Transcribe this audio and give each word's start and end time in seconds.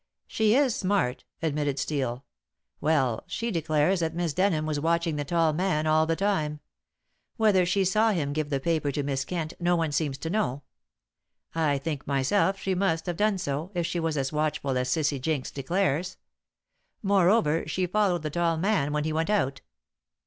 "She 0.25 0.55
is 0.55 0.75
smart," 0.75 1.25
admitted 1.43 1.77
Steel. 1.77 2.25
"Well, 2.79 3.23
she 3.27 3.51
declares 3.51 3.99
that 3.99 4.15
Miss 4.15 4.33
Denham 4.33 4.65
was 4.65 4.79
watching 4.79 5.15
the 5.15 5.23
tall 5.23 5.53
man 5.53 5.85
all 5.85 6.07
the 6.07 6.15
time. 6.15 6.59
Whether 7.37 7.67
she 7.67 7.85
saw 7.85 8.09
him 8.09 8.33
give 8.33 8.49
the 8.49 8.59
paper 8.59 8.91
to 8.93 9.03
Miss 9.03 9.23
Kent 9.23 9.53
no 9.59 9.75
one 9.75 9.91
seems 9.91 10.17
to 10.17 10.29
know; 10.31 10.63
I 11.53 11.77
think 11.77 12.07
myself 12.07 12.57
she 12.57 12.73
must 12.73 13.05
have 13.05 13.15
done 13.17 13.37
so, 13.37 13.69
if 13.75 13.85
she 13.85 13.99
was 13.99 14.17
as 14.17 14.33
watchful 14.33 14.75
as 14.75 14.89
Cissy 14.89 15.19
Jinks 15.19 15.51
declares. 15.51 16.17
Moreover, 17.03 17.67
she 17.67 17.85
followed 17.85 18.23
the 18.23 18.31
tall 18.31 18.57
man 18.57 18.93
when 18.93 19.03
he 19.03 19.13
went 19.13 19.29
out." 19.29 19.61